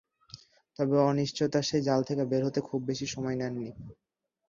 তবে 0.79 0.95
অনিশ্চয়তার 1.09 1.67
সেই 1.69 1.83
জাল 1.87 2.01
থেকে 2.09 2.23
বের 2.31 2.41
হতে 2.47 2.59
খুব 2.67 2.79
বেশি 2.89 3.05
সময় 3.07 3.37
নেননি। 3.37 3.69